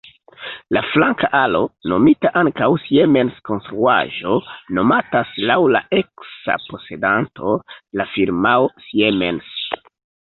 La 0.75 0.81
flanka 0.91 1.27
alo, 1.39 1.59
nomita 1.93 2.31
ankaŭ 2.41 2.69
Siemens-konstruaĵo, 2.85 4.37
nomatas 4.79 5.35
laŭ 5.51 5.59
la 5.77 5.83
eksa 6.01 6.57
posedanto, 6.65 7.55
la 8.03 8.09
firmao 8.17 8.69
Siemens. 8.89 9.55